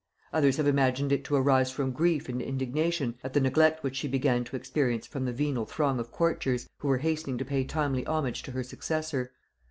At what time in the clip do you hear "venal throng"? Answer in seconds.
5.31-5.99